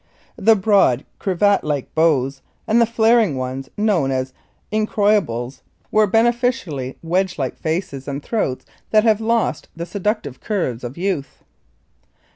The 0.37 0.55
broad, 0.55 1.05
cravat 1.19 1.63
like 1.63 1.93
bows, 1.93 2.41
and 2.67 2.81
the 2.81 2.87
flaring 2.87 3.35
ones 3.37 3.69
known 3.77 4.09
as 4.09 4.33
"incroyables," 4.73 5.61
were 5.91 6.07
beneficently 6.07 6.97
wedge 7.03 7.37
like 7.37 7.55
faces 7.59 8.07
and 8.07 8.23
throats 8.23 8.65
that 8.89 9.03
have 9.03 9.21
lost 9.21 9.67
the 9.75 9.85
seductive 9.85 10.39
curves 10.41 10.83
of 10.83 10.97
youth. 10.97 11.43